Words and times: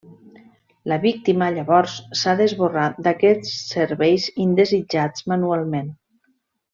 La 0.91 0.95
víctima 1.03 1.49
llavors 1.57 1.97
s'ha 2.23 2.33
d'esborrar 2.41 2.85
d'aquests 3.07 3.53
serveis 3.73 4.25
indesitjats 4.49 5.27
manualment. 5.33 5.93